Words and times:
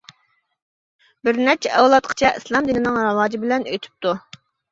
بىرنەچچە 1.27 1.75
ئەۋلادقىچە 1.81 2.33
ئىسلام 2.39 2.71
دىنىنىڭ 2.71 2.99
راۋاجى 3.07 3.43
بىلەن 3.45 3.69
ئۆتۈپتۇ. 3.75 4.15